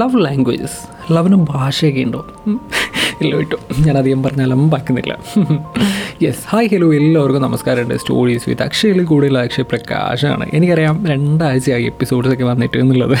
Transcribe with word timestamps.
Love 0.00 0.24
languages 0.24 0.80
ലവിന് 1.12 1.36
ഭാഷയൊക്കെ 1.50 2.00
ഉണ്ടോ? 2.00 2.20
ഉം. 3.22 3.40
ഇട്ടു. 3.40 3.56
ഞാൻ 3.86 3.98
അധികം 3.98 4.22
പറഞ്ഞാലും 4.22 4.70
ബാക്കുന്നില്ല 4.70 5.18
യെസ് 6.22 6.38
ഹായ് 6.48 6.66
ഹലോ 6.66 6.94
എല്ലാവർക്കും 6.94 7.42
നമസ്കാരമുണ്ട്. 7.42 7.94
സ്റ്റോറീസ് 7.94 8.48
വിത്ത് 8.48 8.62
അക്ഷയിൽ 8.62 9.04
കൂടുതൽ 9.04 9.38
അക്ഷയ് 9.38 9.64
പ്രകാശാണ്. 9.64 10.50
എനിക്കറിയാം 10.54 11.06
രണ്ടാഴ്ചയായി 11.06 11.84
എപ്പിസോഡ്സൊക്കെ 11.84 12.44
വന്നിട്ട് 12.44 12.78
എന്നുള്ളത്. 12.78 13.16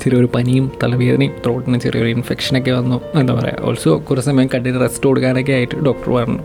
ചെറിയൊരു 0.00 0.28
പനിയും 0.34 0.72
തലവേദനയും 0.82 1.32
ത്രോട്ടിന് 1.44 1.80
ചെറിയൊരു 1.80 2.08
ഇൻഫെക്ഷനൊക്കെ 2.08 2.70
വന്നു. 2.70 3.00
എന്താ 3.14 3.34
പറയുക 3.34 3.56
ഓൾസോ 3.60 4.02
കുറേ 4.10 4.20
സമയം 4.20 4.48
കണ്ടിന് 4.54 4.80
റെസ്റ്റ് 4.80 5.06
കൊടുക്കാനൊക്കെ 5.06 5.52
ആയിട്ട് 5.52 5.76
ഡോക്ടർ 5.76 6.12
പറഞ്ഞു. 6.12 6.38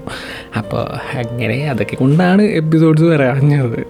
അപ്പോൾ 0.58 0.88
അങ്ങനെ 1.18 1.70
അതൊക്കെ 1.70 1.96
കൊണ്ടാണ് 1.96 2.42
എപ്പിസോഡ്സ് 2.42 3.04
വരാഞ്ഞത് 3.04 3.88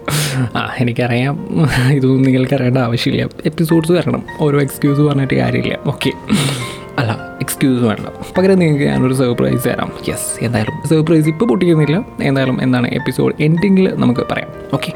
ആ 0.58 0.74
എനിക്കറിയാം. 0.80 1.48
ഇതൊന്നും 1.92 2.22
നിങ്ങൾക്ക് 2.22 2.54
അറിയേണ്ട 2.54 2.78
ആവശ്യമില്ല. 2.78 3.30
എപ്പിസോഡ്സ് 3.46 3.92
വരണം. 3.92 4.24
ഓരോ 4.42 4.62
എക്സ്ക്യൂസ് 4.62 5.02
പറഞ്ഞിട്ട് 5.02 5.34
കാര്യമില്ല. 5.34 5.80
ഓക്കെ 5.88 6.12
അല്ല 7.00 7.33
എക്സ്ക്യൂസ് 7.44 7.84
വേണ്ട. 7.84 8.08
പകരം 8.38 8.60
നിങ്ങൾക്ക് 8.60 8.86
ഞാനൊരു 8.86 9.14
സർപ്രൈസ് 9.14 9.66
തരാം. 9.66 9.92
യെസ് 10.10 10.46
എന്തായാലും. 10.46 10.90
സർപ്രൈസ് 10.90 11.28
ഇപ്പോൾ 11.28 11.46
പൊട്ടിക്കുന്നില്ല. 11.46 12.06
എന്തായാലും 12.24 12.64
എന്താണ് 12.64 12.88
എപ്പിസോഡ് 12.88 13.34
എൻഡിങ്ങിൽ 13.40 13.94
നമുക്ക് 13.96 14.22
പറയാം. 14.32 14.48
ഓക്കെ 14.74 14.92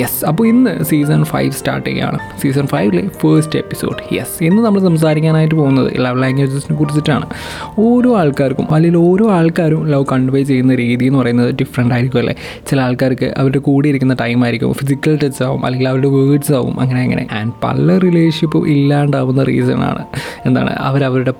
യെസ് 0.00 0.24
അപ്പോൾ 0.24 0.48
ഇന്ന് 0.48 0.84
സീസൺ 0.84 1.24
ഫൈവ് 1.24 1.52
സ്റ്റാർട്ട് 1.52 1.88
ചെയ്യുകയാണ്. 1.88 2.18
സീസൺ 2.40 2.66
ഫൈവിലെ 2.66 3.08
ഫേസ്റ്റ് 3.08 3.58
എപ്പിസോഡ് 3.58 4.14
യെസ് 4.14 4.44
ഇന്ന് 4.44 4.62
നമ്മൾ 4.62 4.80
സംസാരിക്കാനായിട്ട് 4.80 5.54
പോകുന്നത് 5.54 5.92
ലവ് 6.04 6.22
ലാംഗ്വേജസിനെ 6.22 6.76
കുറിച്ചിട്ടാണ്. 6.76 7.26
ഓരോ 7.78 8.18
ആൾക്കാർക്കും 8.18 8.74
അല്ലെങ്കിൽ 8.74 8.98
ഓരോ 8.98 9.30
ആൾക്കാരും 9.30 9.88
ലവ് 9.88 10.04
കൺവേ 10.12 10.42
ചെയ്യുന്ന 10.42 10.74
രീതി 10.74 11.04
എന്ന് 11.04 11.18
പറയുന്നത് 11.18 11.54
ഡിഫറെന്റ് 11.54 11.94
ആയിരിക്കും 11.94 12.18
അല്ലേ? 12.18 12.34
ചില 12.70 12.80
ആൾക്കാർക്ക് 12.80 13.34
അവരുടെ 13.36 13.58
കൂടെ 13.58 13.88
ഇരിക്കുന്ന 13.88 14.14
ടൈം 14.20 14.44
ആയിരിക്കും 14.44 14.72
ഫിസിക്കൽ 14.72 15.18
ടച്ച് 15.22 15.42
ആവും 15.42 15.66
അല്ലെങ്കിൽ 15.66 15.88
അവരുടെ 15.88 16.08
വേർഡ്സ് 16.08 16.52
ആവും 16.52 16.80
അങ്ങനെ 16.80 17.00
അങ്ങനെ. 17.00 17.26
ആൻഡ് 17.32 17.52
പല 17.64 17.98
റിലേഷൻഷിപ്പും 17.98 18.68
ഇല്ലാണ്ടാവുന്ന 18.68 19.42
റീസൺ 19.42 19.80
ആണ്. 19.82 20.04
എന്താണ്? 20.46 20.70
അവരവരുടെ 20.70 21.34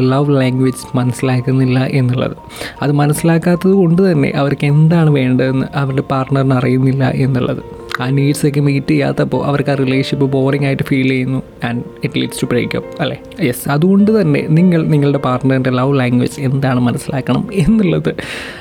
പാർട്ട്ണറുടെ 0.00 0.08
ലവ് 0.08 0.40
ലാംഗ്വേജ് 0.40 0.96
മനസ്സിലാക്കുന്നില്ല 0.96 1.78
എന്നുള്ളത്. 1.84 2.36
അത് 2.82 2.92
മനസ്സിലാക്കാത്തത് 2.92 3.72
കൊണ്ട് 3.72 4.12
തന്നെ 4.12 4.32
അവർക്ക് 4.36 4.66
എന്താണ് 4.66 5.10
വേണ്ടതെന്ന് 5.10 5.66
അവരുടെ 5.74 6.02
പാർട്ട്ണറിന് 6.02 6.54
അറിയുന്നില്ല 6.54 7.04
എന്നുള്ളത്. 7.10 7.79
ആ 8.00 8.10
നീഡ്സൊക്കെ 8.10 8.60
മീറ്റ് 8.60 8.86
ചെയ്യാത്തപ്പോൾ 8.86 9.46
അവർക്ക് 9.46 9.70
ആ 9.70 9.74
റിലേഷൻഷിപ്പ് 9.74 10.26
ബോറിംഗ് 10.26 10.66
ആയിട്ട് 10.66 10.82
ഫീൽ 10.82 11.08
ചെയ്യുന്നു. 11.08 11.42
And 11.64 11.84
it 12.04 12.20
leads 12.20 12.42
to 12.42 12.46
breakup 12.46 13.02
അല്ലേ? 13.02 13.20
യെസ് 13.42 13.68
അതുകൊണ്ട് 13.68 14.20
തന്നെ 14.20 14.46
നിങ്ങൾ 14.48 14.86
നിങ്ങളുടെ 14.86 15.18
പാർട്ട്ണറിന്റെ 15.18 15.70
ലവ് 15.70 16.00
ലാംഗ്വേജ് 16.00 16.40
എന്താണ് 16.40 16.80
മനസ്സിലാക്കണം 16.80 17.48
എന്നുള്ളത് 17.52 18.14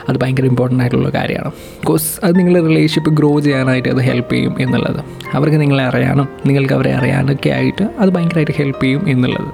അത് 0.09 0.17
ഭയങ്കര 0.17 0.45
ഇമ്പോർട്ടന്റ് 0.45 0.83
ആയിട്ടുള്ള 0.83 1.09
കാര്യമാണ്. 1.09 1.51
ബിക്കോസ് 1.51 2.19
അത് 2.23 2.37
നിങ്ങളുടെ 2.39 2.67
റിലേഷൻഷിപ്പ് 2.67 3.09
ഗ്രോ 3.09 3.39
ചെയ്യാനായിട്ട് 3.39 3.89
അത് 3.89 4.01
ഹെൽപ്പ് 4.01 4.33
ചെയ്യും 4.33 4.55
എന്നുള്ളത്. 4.59 5.03
അവർക്ക് 5.33 5.61
നിങ്ങളെ 5.61 5.83
അറിയാനും 5.83 6.29
നിങ്ങൾക്ക് 6.45 6.73
അവരെ 6.73 6.93
അറിയാനൊക്കെ 6.93 7.49
ആയിട്ട് 7.49 7.83
അത് 7.99 8.09
ഭയങ്കരമായിട്ട് 8.09 8.51
ഹെൽപ്പ് 8.57 8.83
ചെയ്യും 8.83 9.09
എന്നുള്ളത്. 9.09 9.49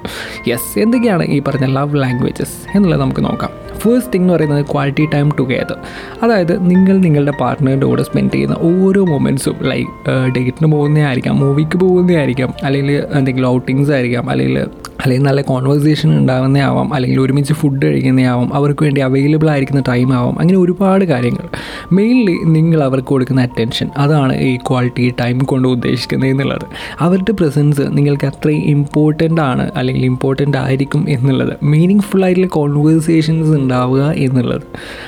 യെസ് 0.50 0.80
എന്തൊക്കെയാണ് 0.80 1.24
ഈ 1.24 1.42
പറഞ്ഞ 1.48 1.66
ലവ് 1.66 2.02
ലാംഗ്വേജസ് 2.02 2.78
എന്നുള്ളത് 2.78 3.02
നമുക്ക് 3.02 3.26
നോക്കാം. 3.26 3.65
ഫസ്റ്റ് 3.84 4.14
തിങ് 4.14 4.24
എന്ന് 4.24 4.34
പറയുന്നത് 4.34 4.66
ക്വാളിറ്റി 4.72 5.06
ടൈം 5.14 5.30
ടുഗെദർ 5.40 5.78
അതായത് 6.24 6.70
നിങ്ങൾ 6.70 6.98
നിങ്ങളുടെ 6.98 7.32
പാർട്ട്ണറിന്റെ 7.40 7.86
കൂടെ 7.86 8.04
സ്പെൻഡ് 8.04 8.32
ചെയ്യുന്ന 8.32 8.58
ഓരോ 8.64 9.06
മൊമെന്റ്സും 9.06 9.58
ലൈക്ക് 9.64 9.92
ഡേറ്റിന് 10.36 10.72
പോകുന്നതായിരിക്കാം 10.72 11.40
മൂവിക്ക് 11.40 11.78
പോകുന്നതായിരിക്കാം 11.78 12.54
അല്ലെങ്കിൽ 12.64 13.04
എന്തെങ്കിലും 13.14 13.50
ഔട്ടിങ്സ് 13.50 13.92
ആയിരിക്കാം 13.92 14.30
അല്ലെങ്കിൽ 14.30 14.60
അല്ലെങ്കിൽ 15.06 15.26
നല്ല 15.26 15.42
കോൺവെർസേഷൻ 15.42 16.18
ഉണ്ടാകുന്നതാവാം 16.20 16.94
അല്ലെങ്കിൽ 16.94 17.20
ഒരുമിച്ച് 17.22 17.54
ഫുഡ് 17.54 17.86
കഴിക്കുന്നതാവാം 17.86 18.54
അവർക്ക് 18.54 18.84
വേണ്ടി 18.84 19.02
അവൈലബിൾ 19.02 19.50
ആയിരിക്കുന്ന 19.50 19.84
ടൈം 19.88 20.14
ആവാം 20.14 20.40
അങ്ങനെ 20.40 20.60
ഒരുപാട് 20.60 21.06
കാര്യങ്ങൾ. 21.06 21.46
മെയിൻലി 21.92 22.38
നിങ്ങൾ 22.46 22.84
അവർക്ക് 22.84 23.08
കൊടുക്കുന്ന 23.08 23.42
അറ്റൻഷൻ 23.42 23.90
അതാണ് 23.98 24.42
ഈ 24.42 24.58
ക്വാളിറ്റി 24.58 25.14
ടൈം 25.22 25.40
കൊണ്ട് 25.40 25.68
ഉദ്ദേശിക്കുന്നത് 25.68 26.30
എന്നുള്ളത്. 26.30 26.66
അവരുടെ 27.00 27.32
പ്രസൻസ് 27.32 27.82
നിങ്ങൾക്ക് 27.90 28.26
അത്രയും 28.26 28.62
ഇമ്പോർട്ടന്റ് 28.62 29.42
ആണ് 29.42 29.72
അല്ലെങ്കിൽ 29.76 30.06
ഇമ്പോർട്ടന്റ് 30.06 30.58
ആയിരിക്കും 30.58 31.10
എന്നുള്ളത്. 31.10 31.54
മീനിങ് 31.64 32.00
ഫുൾ 32.00 32.24
ആയിട്ടുള്ള 32.24 32.48
കോൺവേഴ്സേഷൻസ് 32.48 33.50
ഉണ്ടാവുക 33.50 34.14
എന്നുള്ളത്. 34.18 34.62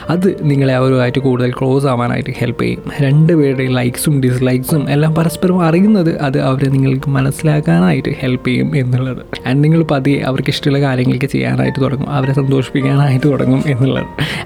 അത് 0.09 0.37
നിങ്ങളെ 0.43 0.73
അവരുമായിട്ട് 0.73 1.19
കൂടുതൽ 1.19 1.51
ക്ലോസ് 1.51 1.85
ആവാനായിട്ട് 1.85 2.33
ഹെൽപ്പ് 2.39 2.63
ചെയ്യും. 2.63 2.83
രണ്ട് 3.01 3.27
രണ്ടുപേരുടെയും 3.27 3.73
ലൈക്സും 3.73 4.21
ഡിസ്ലൈക്സും 4.21 4.89
എല്ലാം 4.89 5.15
പരസ്പരം 5.15 5.61
അറിയുന്നത് 5.61 6.19
അത് 6.21 6.39
അവരെ 6.39 6.69
നിങ്ങൾക്ക് 6.69 7.09
മനസ്സിലാക്കാനായിട്ട് 7.09 8.09
ഹെൽപ്പ് 8.19 8.47
ചെയ്യും 8.47 8.77
എന്നുള്ളത്. 8.77 9.17
ആൻഡ് 9.47 9.63
നിങ്ങൾ 9.63 9.83
പതിയെ 9.91 10.19
അവർക്ക് 10.19 10.49
ഇഷ്ടമുള്ള 10.49 10.81
കാര്യങ്ങളൊക്കെ 10.81 11.27
ചെയ്യാനായിട്ട് 11.27 11.79
തുടങ്ങും. 11.81 12.09
അവരെ 12.09 12.33
സന്തോഷിപ്പിക്കാനായിട്ട് 12.33 13.27
തുടങ്ങും 13.27 13.63
എന്നുള്ളത്. 13.67 14.05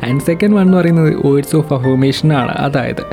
ആൻഡ് 0.09 0.21
സെക്കൻഡ് 0.21 0.55
വൺ 0.55 0.61
എന്ന് 0.61 0.77
പറയുന്നത് 0.77 1.27
വേർഡ്സ് 1.27 1.55
ഓഫ് 1.55 1.73
അഫോമേഷനാണ് 1.73 2.51
അതായത് 2.51 3.03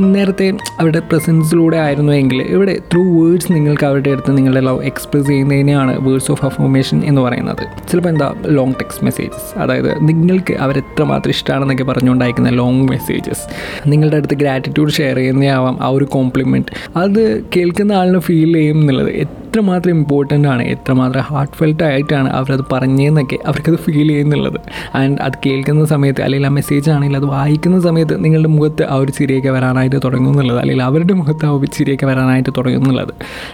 നേരത്തെ 0.00 0.52
അവരുടെ 0.80 0.98
പ്രസൻസിലൂടെ 0.98 1.76
ആയിരുന്നു 1.76 2.12
എങ്കിൽ 2.12 2.42
ഇവിടെ 2.42 2.78
ത്രൂ 2.92 3.02
വേർഡ്സ് 3.22 3.52
നിങ്ങൾക്ക് 3.52 3.84
അവരുടെ 3.86 4.10
അടുത്ത് 4.10 4.38
നിങ്ങളുടെ 4.38 4.60
ലവ് 4.60 4.84
എക്സ്പ്രസ് 4.84 5.26
ചെയ്യുന്നതിനെയാണ് 5.26 6.08
വേർഡ്സ് 6.08 6.30
ഓഫ് 6.30 6.44
അഫോമേഷൻ 6.44 7.02
എന്ന് 7.04 7.20
പറയുന്നത്. 7.20 7.62
ചിലപ്പോൾ 7.90 8.08
എന്താ 8.08 8.34
ലോങ് 8.46 8.74
ടെക്സ്റ്റ് 8.74 9.04
മെസ്സേജസ് 9.04 9.58
അതായത് 9.58 10.08
നിങ്ങൾക്ക് 10.08 10.54
അവരെത്രമാത്രം 10.54 11.30
ഇഷ്ടമാണെന്നൊക്കെ 11.30 11.84
പറഞ്ഞുകൊണ്ടായിരിക്കുന്ന 11.84 12.50
ലോങ് 12.50 12.88
മെസ്സേജസ് 12.88 13.44
നിങ്ങളുടെ 13.88 14.16
അടുത്ത് 14.16 14.34
ഗ്രാറ്റിറ്റ്യൂഡ് 14.34 14.92
ഷെയർ 14.92 15.16
ചെയ്യുന്നതാവാം 15.16 15.78
ആ 15.82 15.88
ഒരു 15.88 16.04
കോംപ്ലിമെന്റ് 16.04 16.98
അത് 16.98 17.44
കേൾക്കുന്ന 17.56 17.92
ആളിന് 17.92 18.18
ഫീൽ 18.18 18.52
ചെയ്യും 18.54 18.80
എന്നുള്ളത്. 18.80 19.45
എത്രമാത്രം 19.56 19.92
ഇമ്പോർട്ടന്റ് 19.96 20.48
ആണ് 20.52 20.62
എത്രമാത്രം 20.72 21.22
ഹാർട്ട് 21.28 21.54
ഫെൽറ്റ് 21.58 21.84
ആയിട്ടാണ് 21.84 22.28
അവരത് 22.38 22.62
പറഞ്ഞതെന്നൊക്കെ 22.72 23.36
അവർക്കത് 23.50 23.76
ഫീൽ 23.84 24.08
ചെയ്യുന്നുള്ളത്. 24.08 24.58
ആൻഡ് 24.98 25.16
അത് 25.26 25.36
കേൾക്കുന്ന 25.46 25.84
സമയത്ത് 25.92 26.20
അല്ലെങ്കിൽ 26.24 26.48
ആ 26.48 26.50
മെസ്സേജ് 26.56 26.88
ആണെങ്കിൽ 26.94 27.16
അത് 27.16 27.26
വായിക്കുന്ന 27.34 27.78
സമയത്ത് 27.86 28.16
നിങ്ങളുടെ 28.24 28.50
മുഖത്ത് 28.56 28.84
ആ 28.92 28.96
ഒരു 29.02 29.12
ചിരിയൊക്കെ 29.18 29.50
വരാനായിട്ട് 29.56 29.98
തുടങ്ങും 30.04 30.30
എന്നുള്ളത്. 30.32 30.58
അല്ലെങ്കിൽ 30.62 30.84
അവരുടെ 30.88 31.14
മുഖത്ത് 31.20 31.46
ആ 31.46 31.52
ഒരു 31.58 31.70
ചിരിയൊക്കെ 31.76 32.06
വരാനായിട്ട് 32.10 32.50
തുടങ്ങും 32.58 32.82
എന്നുള്ളത്. 32.82 33.12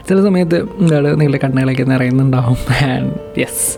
ചില 0.09 0.19
സമയത്ത് 0.27 0.59
എന്താണ് 0.81 1.13
നിങ്ങളുടെ 1.21 1.41
കണ്ണുകളൊക്കെ 1.45 1.87
നിറയുന്നുണ്ടാവും. 1.93 2.59
ആൻഡ് 2.89 3.13
യെസ് 3.43 3.69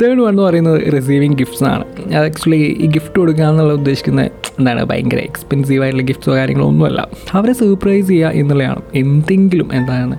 തേർഡ് 0.00 0.20
വൺ 0.24 0.32
എന്ന് 0.32 0.42
പറയുന്നത് 0.48 0.80
റിസീവിങ് 0.96 1.38
ഗിഫ്റ്റ്സ് 1.42 1.66
ആണ്. 1.74 1.84
അത് 2.16 2.24
ആക്ച്വലി 2.30 2.60
ഈ 2.84 2.88
ഗിഫ്റ്റ് 2.96 3.16
കൊടുക്കുക 3.20 3.46
എന്നുള്ള 3.52 3.72
ഉദ്ദേശിക്കുന്നത് 3.80 4.30
എന്താണ് 4.58 4.82
ഭയങ്കര 4.90 5.20
എക്സ്പെൻസീവ് 5.30 5.80
ആയിട്ടുള്ള 5.82 6.04
ഗിഫ്റ്റ്സോ 6.10 6.34
കാര്യങ്ങളോ 6.40 6.66
ഒന്നുമല്ല. 6.72 7.00
അവരെ 7.38 7.52
സർപ്രൈസ് 7.62 8.08
ചെയ്യുക 8.08 8.38
എന്നുള്ളതാണ്. 8.42 8.82
എന്തെങ്കിലും 9.04 9.68
എന്താണ് 9.80 10.14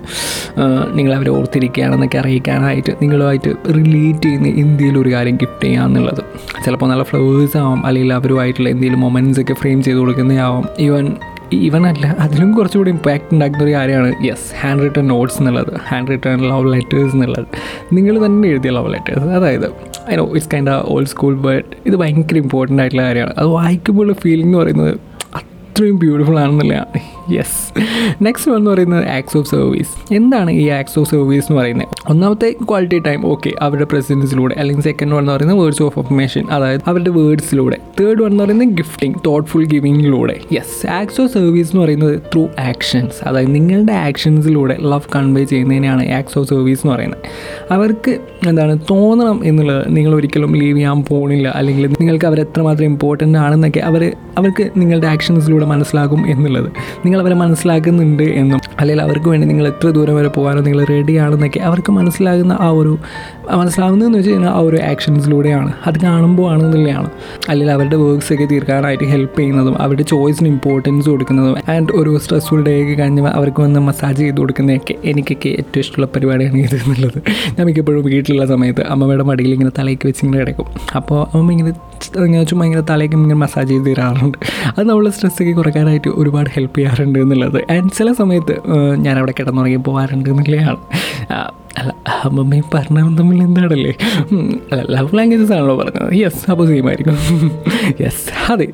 നിങ്ങൾ 0.98 1.12
അവരെ 1.16 1.30
ഓർത്തിരിക്കുകയാണെന്നൊക്കെ 1.50 2.18
അറിയിക്കാനായിട്ട് 2.18 2.92
നിങ്ങളുമായിട്ട് 3.02 3.50
റിലേറ്റ് 3.76 4.26
ചെയ്യുന്ന 4.26 4.48
എന്തെങ്കിലും 4.62 4.98
ഒരു 5.00 5.10
കാര്യം 5.14 5.36
ഗിഫ്റ്റ് 5.36 5.64
ചെയ്യുക 5.64 5.86
എന്നുള്ളത്. 5.86 6.20
ചിലപ്പോൾ 6.64 6.88
നല്ല 6.90 7.02
ഫ്ലവേഴ്സ് 7.02 7.56
ആവാം 7.56 7.80
അല്ലെങ്കിൽ 7.86 8.12
അവരുമായിട്ടുള്ള 8.12 8.68
എന്തെങ്കിലും 8.68 9.00
മൊമെന്റ്സ് 9.00 9.40
ഒക്കെ 9.40 9.54
ഫ്രെയിം 9.54 9.82
ചെയ്ത് 9.82 9.98
കൊടുക്കുന്നതാവാം. 9.98 10.64
ഈവൻ 10.86 11.06
ഈവൻ 11.52 11.86
അല്ല 11.86 12.06
അതിലും 12.24 12.50
കുറച്ചുകൂടി 12.56 12.90
ഇമ്പാക്റ്റ് 12.90 13.34
ഉണ്ടാക്കുന്ന 13.34 13.64
ഒരു 13.64 13.72
കാര്യമാണ് 13.74 14.10
യെസ് 14.26 14.48
ഹാൻഡ് 14.60 14.82
റിട്ടേൺ 14.82 15.06
നോട്ട്സ് 15.08 15.38
എന്നുള്ളത് 15.38 15.72
ഹാൻഡ് 15.88 16.08
റിട്ടേൺ 16.08 16.38
ലവ് 16.50 16.72
ലെറ്റേഴ്സ് 16.74 17.14
എന്നുള്ളത്. 17.16 17.46
നിങ്ങൾ 17.92 18.26
തന്നെ 18.26 18.48
എഴുതിയ 18.48 18.70
ലവ് 18.70 18.92
ലെറ്റേഴ്സ് 18.94 19.28
അതായത് 19.38 19.68
I 20.10 20.16
know 20.16 20.26
it's 20.34 20.50
kind 20.54 20.70
old 20.70 21.12
school 21.14 21.34
but 21.48 21.68
ഇത് 21.86 21.96
ഭയങ്കര 21.96 22.38
ഇമ്പോർട്ടന്റ് 22.44 22.82
ആയിട്ടുള്ള 22.82 23.06
കാര്യമാണ്. 23.08 23.34
അത് 23.38 23.46
വായിക്കുമ്പോഴുള്ള 23.58 24.16
ഫീലിംഗ് 24.24 24.48
എന്ന് 24.48 24.58
പറയുന്നത് 24.58 24.94
അത്രയും 25.40 25.98
ബ്യൂട്ടിഫുൾ 25.98 26.38
ആണെന്നുള്ളതാണ് 26.40 27.00
യെസ് 27.28 27.58
നെക്സ്റ്റ് 28.22 28.52
എന്ന് 28.56 28.70
പറയുന്നത് 28.70 29.06
ആക്സ് 29.08 29.38
ഓഫ് 29.38 29.48
സർവീസ് 29.48 30.14
എന്താണ് 30.14 30.50
ഈ 30.50 30.68
ആക്സ് 30.68 30.98
ഓഫ് 30.98 31.10
സർവീസ് 31.10 31.46
എന്ന് 31.50 31.60
പറയുന്നത്? 31.60 31.88
ഒന്നാമത്തെ 32.08 32.56
ക്വാളിറ്റി 32.68 32.98
ടൈം 32.98 33.26
ഓക്കെ 33.26 33.52
അവരുടെ 33.60 33.84
പ്രസൻസിലൂടെ 33.84 34.54
അല്ലെങ്കിൽ 34.54 34.82
സെക്കൻഡ് 34.82 35.12
വൺ 35.14 35.20
എന്ന് 35.20 35.32
പറയുന്നത് 35.32 35.58
വേർഡ്സ് 35.62 35.82
ഓഫ് 35.82 35.98
അഫർമേഷൻ 35.98 36.44
അതായത് 36.50 36.80
അവരുടെ 36.86 37.10
വേർഡ്സിലൂടെ 37.10 37.78
തേർഡ് 38.00 38.22
വൺ 38.22 38.30
എന്ന് 38.30 38.44
പറയുന്നത് 38.44 38.68
ഗിഫ്റ്റിംഗ് 38.68 39.16
തോട്ട്ഫുൾ 39.26 39.64
ഗിവിങ്ങിലൂടെ 39.64 40.40
യെസ് 40.52 40.86
ആക്സ് 40.86 41.20
ഓഫ് 41.20 41.32
സർവീസ് 41.32 41.70
എന്ന് 41.70 41.84
പറയുന്നത് 41.84 42.22
ത്രൂ 42.34 42.48
ആക്ഷൻസ് 42.58 43.28
അതായത് 43.28 43.54
നിങ്ങളുടെ 43.54 43.92
ആക്ഷൻസിലൂടെ 43.92 44.76
ലവ് 44.80 45.08
കൺവേ 45.16 45.44
ചെയ്യുന്നതിനാണ് 45.44 46.10
ആക്സ് 46.12 46.38
ഓഫ് 46.38 46.48
സർവീസ് 46.48 46.80
എന്ന് 46.84 46.94
പറയുന്നത്. 46.94 47.22
അവർക്ക് 47.70 48.20
എന്താണ് 48.48 48.78
തോന്നണം 48.90 49.44
എന്നുള്ളത് 49.44 49.96
നിങ്ങൾ 49.96 50.14
ഒരിക്കലും 50.14 50.54
ലീവ് 50.54 50.76
ചെയ്യാൻ 50.76 51.04
പോകുന്നില്ല 51.04 51.48
അല്ലെങ്കിൽ 51.48 51.86
നിങ്ങൾക്ക് 52.00 52.26
അവർ 52.26 52.40
എത്രമാത്രം 52.40 52.84
ഇമ്പോർട്ടന്റ് 52.84 53.38
ആണെന്നൊക്കെ 53.38 53.80
അവർ 53.80 54.02
അവർക്ക് 54.38 54.70
നിങ്ങളുടെ 54.76 55.06
ആക്ഷൻസിലൂടെ 55.06 55.64
മനസ്സിലാകും 55.64 56.30
എന്നുള്ളത്. 56.30 56.70
നിങ്ങൾ 57.10 57.22
അവരെ 57.22 57.36
മനസ്സിലാക്കുന്നുണ്ട് 57.36 58.26
എന്നും 58.34 58.58
അല്ലെങ്കിൽ 58.80 59.00
അവർക്ക് 59.02 59.28
വേണ്ടി 59.28 59.46
നിങ്ങൾ 59.46 59.66
എത്ര 59.68 59.88
ദൂരം 59.90 60.14
വരെ 60.14 60.28
പോകാനോ 60.28 60.60
നിങ്ങൾ 60.60 60.80
റെഡി 60.84 61.14
ആണെന്നൊക്കെ 61.16 61.60
അവർക്ക് 61.60 61.92
മനസ്സിലാകുന്ന 61.92 62.54
ആ 62.60 62.68
ഒരു 62.70 62.92
മനസ്സിലാവുന്നതെന്ന് 63.56 64.18
വെച്ച് 64.18 64.30
കഴിഞ്ഞാൽ 64.30 64.50
ആ 64.50 64.58
ഒരു 64.58 64.76
ആക്ഷൻസിലൂടെയാണ് 64.76 65.72
അത് 65.86 66.00
കാണുമ്പോൾ 66.00 66.52
ആണെന്നുള്ളതാണ് 66.52 67.10
അല്ലെങ്കിൽ 67.48 67.72
അവരുടെ 67.74 67.96
വർക്ക്സ് 67.96 68.32
ഒക്കെ 68.32 68.44
തീർക്കാനായിട്ട് 68.44 69.04
ഹെൽപ്പ് 69.04 69.38
ചെയ്യുന്നതും 69.38 69.82
അവരുടെ 69.82 70.02
ചോയ്സിന് 70.02 70.48
ഇമ്പോർട്ടൻസ് 70.48 71.10
കൊടുക്കുന്നതും 71.10 71.56
ആൻഡ് 71.68 71.92
ഒരു 71.92 72.18
സ്ട്രെസ്ഫുൾ 72.18 72.64
ഡേ 72.64 72.82
ഒക്കെ 72.82 72.94
കഴിഞ്ഞ് 72.94 73.26
അവർക്ക് 73.26 73.60
വന്ന് 73.60 73.80
മസാജ് 73.80 74.16
ചെയ്ത് 74.16 74.36
കൊടുക്കുന്നതൊക്കെ 74.36 74.96
എനിക്കൊക്കെ 75.04 75.48
ഏറ്റവും 75.48 75.80
ഇഷ്ടമുള്ള 75.80 76.06
പരിപാടിയാണ് 76.14 76.56
ഇത് 76.56 76.74
എന്നുള്ളത്. 76.74 77.18
ഞാൻ 77.58 77.66
മിക്കപ്പോഴും 77.66 78.04
വീട്ടിലുള്ള 78.04 78.46
സമയത്ത് 78.46 78.82
അമ്മയുടെ 78.82 79.22
മടിയിൽ 79.22 79.52
ഇങ്ങനെ 79.52 79.70
തലയ്ക്ക് 79.78 80.06
വെച്ച് 80.08 80.24
ഇങ്ങനെ 80.24 80.40
കിടക്കും. 80.40 80.66
അപ്പോൾ 80.96 81.38
അമ്മ 81.38 81.52
ഇങ്ങനെ 81.52 81.72
ഇങ്ങനെ 82.26 82.44
ചുമ്മാ 82.44 82.64
ഇങ്ങനെ 82.64 82.82
തലയ്ക്ക് 82.82 83.16
ഇങ്ങനെ 83.16 83.34
മസാജ് 83.34 83.68
ചെയ്ത് 83.68 83.86
തരാറുണ്ട്. 83.86 84.38
അത് 84.78 84.88
നമ്മളെ 84.88 85.10
സ്ട്രെസ്സൊക്കെ 85.10 85.52
കുറയ്ക്കാനായിട്ട് 85.52 86.08
ഒരുപാട് 86.08 86.50
ഹെൽപ്പ് 86.54 86.76
ചെയ്യാറുണ്ട് 86.76 87.18
എന്നുള്ളത്. 87.18 87.72
ആൻഡ് 87.72 87.90
ചില 87.90 88.12
സമയത്ത് 88.12 88.60
ഞാൻ 88.96 89.18
അവിടെ 89.18 89.34
കിടന്നുറങ്ങി 89.38 89.76
പോകാറുണ്ട് 89.76 90.30
എന്നുള്ളതാണ്. 90.30 90.78
അല്ല. 91.78 91.92
അമ്മമ്മയും 92.24 92.64
പറഞ്ഞവൻ 92.74 93.18
തമ്മിൽ 93.18 93.42
എന്താണല്ലേ? 93.42 93.92
ലവ് 94.72 95.18
ലാംഗ്വേജസ് 95.18 95.52
ആണല്ലോ 95.52 95.76
പറഞ്ഞത്. 95.78 96.14
യെസ് 96.14 96.50
അപ്പോൾ 96.50 96.66
സെയിം 96.66 96.88
ആയിരിക്കും. 96.88 97.16
യെസ് 98.00 98.52
അതെ. 98.52 98.66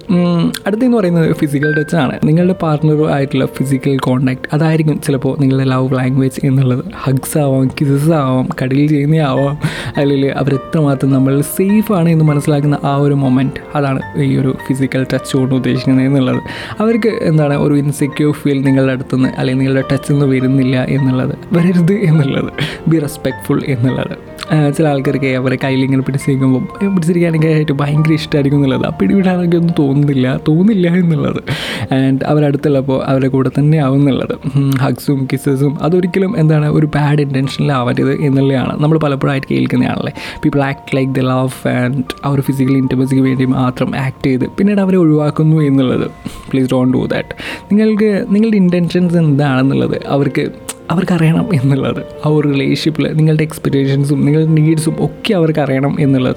അടുത്തെന്ന് 0.66 0.96
പറയുന്നത് 0.96 1.36
ഫിസിക്കൽ 1.36 1.74
ടച്ച് 1.74 1.96
ആണ്. 1.96 2.18
നിങ്ങളുടെ 2.24 2.54
പാർട്ട്ണറും 2.62 3.14
ആയിട്ടുള്ള 3.14 3.46
ഫിസിക്കൽ 3.46 3.96
കോണ്ടാക്ട് 3.98 4.48
അതായിരിക്കും 4.52 5.00
ചിലപ്പോൾ 5.00 5.36
നിങ്ങളുടെ 5.40 5.64
ലവ് 5.64 5.94
ലാംഗ്വേജ് 5.94 6.46
എന്നുള്ളത്. 6.46 6.84
ഹഗ്സ് 7.02 7.38
ആവാം 7.38 7.68
കിസസ് 7.80 8.10
ആവാം 8.10 8.48
കടലിൽ 8.62 8.86
ചെയ്യുന്ന 8.88 9.16
ആവാം 9.16 9.58
അല്ലെങ്കിൽ 9.96 10.26
അവരെത്രമാത്രം 10.26 11.12
നമ്മൾ 11.12 11.40
സേഫ് 11.40 11.92
ആണ് 11.92 12.08
എന്ന് 12.08 12.24
മനസ്സിലാക്കുന്ന 12.24 12.78
ആ 12.84 12.96
ഒരു 12.96 13.14
മൊമെന്റ് 13.14 13.60
അതാണ് 13.74 14.00
ഈ 14.22 14.36
ഒരു 14.36 14.56
ഫിസിക്കൽ 14.66 15.06
ടച്ച് 15.12 15.36
കൊണ്ട് 15.36 15.54
ഉദ്ദേശിക്കുന്നത് 15.54 16.06
എന്നുള്ളത്. 16.06 16.40
അവർക്ക് 16.80 17.08
എന്താണ് 17.08 17.54
ഒരു 17.54 17.74
ഇൻസെക്യൂർ 17.74 18.34
ഫീൽ 18.34 18.60
നിങ്ങളുടെ 18.64 18.92
അടുത്തുനിന്ന് 18.92 19.28
അല്ലെങ്കിൽ 19.38 19.64
നിങ്ങളുടെ 19.64 19.84
ടച്ചിൽ 19.92 20.12
നിന്ന് 20.12 20.26
വരുന്നില്ല 20.26 20.84
എന്നുള്ളത്. 20.84 21.34
വരരുത് 21.52 21.92
എന്നുള്ളത്. 21.92 22.52
ബി 22.88 22.96
റെസ്പെക്ട്ഫുൾ 23.36 23.60
എന്നുള്ളത്. 23.74 24.14
ചില 24.76 24.84
ആൾക്കാർക്ക് 24.88 25.30
അവരെ 25.36 25.56
കയ്യിൽ 25.64 25.80
ഇങ്ങനെ 25.84 26.02
പിടിച്ചിരിക്കുമ്പോൾ 26.02 26.62
പിടിച്ചിരിക്കുകയാണെങ്കിൽ 26.94 27.50
ആയിട്ട് 27.54 27.74
ഭയങ്കര 27.82 28.12
ഇഷ്ടമായിരിക്കും 28.12 28.58
എന്നുള്ളത്. 28.58 28.84
ആ 28.86 28.90
പിടിവിടാനൊക്കെ 29.00 29.56
ഒന്നും 29.56 29.74
തോന്നുന്നില്ല 29.78 30.26
തോന്നില്ല 30.48 30.86
എന്നുള്ളത്. 31.02 31.40
ആൻഡ് 31.94 32.24
അവരടുത്തുള്ളപ്പോൾ 32.32 32.98
അവരുടെ 33.10 33.28
കൂടെ 33.34 33.50
തന്നെ 33.58 33.78
ആവും 33.86 34.00
എന്നുള്ളത്. 34.00 34.34
ഹഗ്സും 34.78 35.20
കിസ്സസും 35.32 35.72
അതൊരിക്കലും 35.82 36.32
എന്താണ് 36.38 36.68
ഒരു 36.78 36.86
ബാഡ് 36.94 37.22
ഇന്റൻഷനിലാവരുത് 37.26 38.12
എന്നുള്ളതാണ്. 38.26 38.74
നമ്മൾ 38.82 38.98
പലപ്പോഴായിട്ട് 38.98 39.48
കേൾക്കുന്നതാണല്ലേ. 39.50 40.12
People 40.44 40.62
act 40.70 40.96
like 40.96 41.12
the 41.12 41.24
love 41.32 41.68
and 41.68 42.04
ഒരു 42.26 42.44
ഫിസിക്കൽ 42.48 42.76
ഇന്റമസിക്ക് 42.82 43.22
വേണ്ടി 43.22 43.44
മാത്രം 43.58 43.90
ആക്ട് 44.04 44.26
ചെയ്ത് 44.26 44.46
പിന്നീട് 44.58 44.80
അവരെ 44.80 44.96
ഒഴിവാക്കുന്നു 45.04 45.56
എന്നുള്ളത്. 45.70 46.06
പ്ലീസ് 46.50 46.70
ഡോണ്ട് 46.72 46.94
ഡു 46.96 47.02
ദാറ്റ് 47.14 47.34
നിങ്ങൾക്ക് 47.72 48.10
നിങ്ങളുടെ 48.30 48.56
ഇന്റൻഷൻസ് 48.56 49.16
എന്താണെന്നുള്ളത് 49.24 49.98
അവർക്ക് 50.06 50.44
അവർക്കറിയണം 50.90 51.48
എന്നുള്ളത്. 51.54 52.02
ആ 52.26 52.28
ഒരു 52.28 52.48
റിലേഷൻഷിപ്പിൽ 52.48 53.12
നിങ്ങളുടെ 53.12 53.42
എക്സ്പെക്റ്റേഷൻസും 53.42 54.26
നിങ്ങളുടെ 54.26 54.50
നീഡ്സും 54.50 54.96
ഒക്കെ 55.00 55.34
അവർക്ക് 55.34 55.60
അറിയണം 55.60 55.96
എന്നുള്ളത്. 56.00 56.36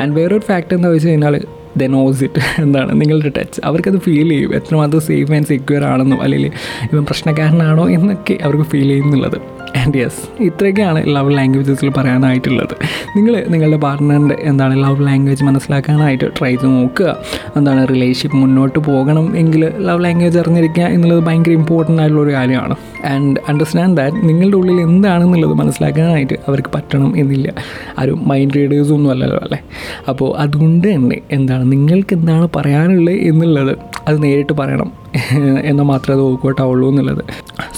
ആൻഡ് 0.00 0.16
വേറൊരു 0.16 0.40
ഫാക്ട് 0.40 0.74
എന്താ 0.74 0.88
വെച്ച് 0.88 1.08
കഴിഞ്ഞാൽ 1.08 1.44
ദ 1.76 1.82
നോസ് 1.84 2.24
ഇറ്റ് 2.24 2.62
എന്താണ്? 2.62 3.00
നിങ്ങളുടെ 3.00 3.32
ടച്ച് 3.38 3.60
അവർക്കത് 3.64 4.00
ഫീൽ 4.00 4.28
ചെയ്യും. 4.28 4.54
എത്രമാത്രം 4.54 5.00
സേഫ് 5.00 5.32
ആൻഡ് 5.32 5.46
സെക്യൂർ 5.46 5.84
ആണെന്നും 5.84 6.22
അല്ലെങ്കിൽ 6.22 6.50
ഇവൻ 6.92 7.04
പ്രശ്നക്കാരനാണോ 7.04 7.90
എന്നൊക്കെ 7.90 8.38
അവർക്ക് 8.42 8.64
ഫീൽ 8.64 8.88
ചെയ്യുന്നുള്ളത്. 8.88 9.57
ആൻഡ് 9.78 9.96
യെസ് 9.96 10.42
ഇത്രയൊക്കെയാണ് 10.42 11.00
ലവ് 11.16 11.30
ലാംഗ്വേജസിൽ 11.38 11.90
പറയാനായിട്ടുള്ളത്. 11.90 12.74
നിങ്ങൾ 13.16 13.44
നിങ്ങളുടെ 13.48 13.76
പാർട്ട്ണറിന്റെ 13.76 14.36
എന്താണ് 14.40 14.74
ലവ് 14.84 15.06
ലാംഗ്വേജ് 15.06 15.44
മനസ്സിലാക്കാനായിട്ട് 15.44 16.24
ട്രൈ 16.38 16.50
ചെയ്ത് 16.50 16.66
നോക്കുക. 16.66 17.16
എന്താണ് 17.56 17.88
റിലേഷൻഷിപ്പ് 17.88 18.36
മുന്നോട്ട് 18.36 18.78
പോകണം 18.78 19.36
എങ്കിൽ 19.36 19.72
ലവ് 19.78 20.04
ലാംഗ്വേജ് 20.04 20.38
അറിഞ്ഞിരിക്കുക 20.38 20.82
എന്നുള്ളത് 20.82 21.22
ഭയങ്കര 21.24 21.52
ഇമ്പോർട്ടന്റ് 21.52 22.02
ആയിട്ടുള്ള 22.02 22.24
ഒരു 22.24 22.34
കാര്യമാണ്. 22.34 22.76
ആൻഡ് 23.04 23.40
അണ്ടർസ്റ്റാൻഡ് 23.48 23.96
ദാറ്റ് 23.96 24.28
നിങ്ങളുടെ 24.28 24.56
ഉള്ളിൽ 24.56 24.80
എന്താണെന്നുള്ളത് 24.80 25.54
മനസ്സിലാക്കാനായിട്ട് 25.54 26.34
അവർക്ക് 26.48 26.72
പറ്റണം 26.74 27.16
എന്നില്ല. 27.16 27.54
ആരും 27.98 28.28
മൈൻഡ് 28.28 28.54
റീഡേഴ്സും 28.54 28.94
ഒന്നും 28.94 29.10
അല്ലല്ലോ 29.10 29.38
അല്ലേ? 29.38 29.60
അപ്പോൾ 30.08 30.38
അതുകൊണ്ട് 30.38 30.94
തന്നെ 30.94 31.18
എന്താണ് 31.30 31.72
നിങ്ങൾക്ക് 31.72 32.14
എന്താണ് 32.14 32.48
പറയാനുള്ളത് 32.56 33.14
എന്നുള്ളത് 33.14 33.76
അത് 34.08 34.22
നേരിട്ട് 34.22 34.52
പറയണം. 34.52 34.92
എന്നാൽ 35.64 35.84
മാത്രമേ 35.84 36.14
അത് 36.16 36.22
വർക്കൗട്ട് 36.22 36.62
എന്നുള്ളത്. 36.62 37.22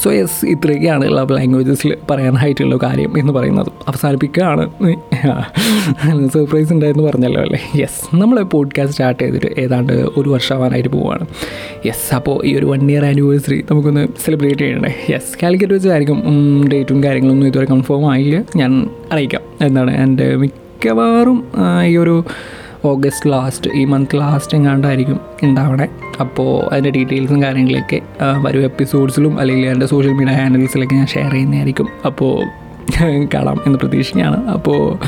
സോ 0.02 0.10
യെസ് 0.10 0.46
ഇത്രയൊക്കെയാണ് 0.46 1.04
ലവ് 1.16 1.36
ലാംഗ്വേജസിൽ 1.36 1.96
പറയാനായിട്ടുള്ള 2.10 2.76
കാര്യം 2.76 3.18
എന്ന് 3.18 3.32
പറയുന്നത്. 3.32 3.66
അവസാനിപ്പിക്കുകയാണ്. 3.88 4.64
സർപ്രൈസ് 6.34 6.72
ഉണ്ടായെന്ന് 6.72 7.02
പറഞ്ഞല്ലോ 7.02 7.40
അല്ലേ? 7.42 7.60
യെസ് 7.80 8.16
നമ്മൾ 8.16 8.42
പോഡ്കാസ്റ്റ് 8.42 8.92
സ്റ്റാർട്ട് 8.92 9.22
ചെയ്തിട്ട് 9.22 9.60
ഏതാണ്ട് 9.60 9.92
ഒരു 9.92 10.28
വർഷമാവാനായിട്ട് 10.28 10.88
പോവുകയാണ് 10.88 11.26
യെസ് 11.86 12.14
അപ്പോൾ 12.14 12.46
ഈ 12.46 12.56
ഒരു 12.56 12.66
വൺ 12.66 12.90
ഇയർ 12.90 13.04
ആനിവേഴ്സറി 13.04 13.64
നമുക്കൊന്ന് 13.70 14.08
സെലിബ്രേറ്റ് 14.24 14.58
ചെയ്യണ്ടേ? 14.58 14.92
യെസ് 15.10 15.38
കാലിക്കറ്റ് 15.42 15.74
വെച്ചായിരിക്കും 15.74 16.20
ഡേറ്റും 16.72 17.04
കാര്യങ്ങളൊന്നും 17.04 17.46
ഇതുവരെ 17.46 17.66
കൺഫേം 17.70 18.10
ആയില്ല. 18.12 18.42
ഞാൻ 18.56 18.72
അറിയിക്കാം. 19.12 19.42
എന്താണ് 19.60 20.02
എന്റെ 20.02 20.36
മിക്കവാറും 20.36 21.44
ഈ 21.86 21.96
ഒരു 21.96 22.24
ഓഗസ്റ്റ് 22.84 23.30
ലാസ്റ്റ് 23.30 23.70
ഈ 23.74 23.84
മന്ത് 23.84 24.16
ലാസ്റ്റ് 24.16 24.56
എങ്ങാണ്ടായിരിക്കും 24.56 25.20
ഉണ്ടാവണേ. 25.42 25.88
അപ്പോൾ 26.20 26.64
അതിന്റെ 26.72 26.90
ഡീറ്റെയിൽസും 26.90 27.42
കാര്യങ്ങളൊക്കെ 27.42 28.00
വരും 28.22 28.64
എപ്പിസോഡ്സിലും 28.64 29.40
അല്ലെങ്കിൽ 29.40 29.66
എന്റെ 29.66 29.86
സോഷ്യൽ 29.86 30.12
മീഡിയ 30.12 30.32
ഹാൻഡിൽസിലൊക്കെ 30.32 30.94
ഞാൻ 30.94 31.06
ഷെയർ 31.06 31.32
ചെയ്യുന്നതായിരിക്കും. 31.32 31.88
അപ്പോൾ 32.06 32.44
കാണാം 33.34 33.60
എന്ന് 33.66 33.78
പ്രതീക്ഷിക്കുകയാണ്. 33.78 34.48
അപ്പോൾ 34.48 34.98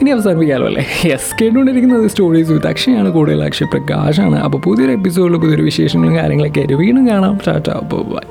ഇനി 0.00 0.10
അവസാനിപ്പിക്കാമല്ലോ 0.10 0.68
അല്ലേ? 0.68 0.86
യെസ് 1.04 1.42
കേട്ടുകൊണ്ടിരിക്കുന്നത് 1.42 2.06
സ്റ്റോറീസ് 2.06 2.50
വിത്ത് 2.50 2.66
അക്ഷയാണ്. 2.66 3.10
കൂടുതൽ 3.10 3.44
അക്ഷയ് 3.44 3.68
പ്രകാശാണ്. 3.68 4.36
അപ്പോൾ 4.36 4.58
പുതിയൊരു 4.58 4.92
എപ്പിസോഡിൽ 4.92 5.36
പുതിയൊരു 5.36 5.62
വിശേഷങ്ങളും 5.62 6.16
കാര്യങ്ങളൊക്കെ 6.16 6.74
വീണ്ടും 6.74 7.08
കാണാം. 7.08 7.38
ടാറ്റ 7.46 7.70
അപ്പോൾ 7.70 8.02
ബൈ 8.02 8.26